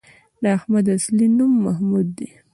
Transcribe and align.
د 0.41 0.43
احمد 0.57 0.85
اصلی 0.95 1.27
نوم 1.37 1.51
محمود 1.65 2.07
دی 2.17 2.29